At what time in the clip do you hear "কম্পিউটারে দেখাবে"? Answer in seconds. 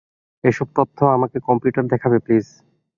1.47-2.17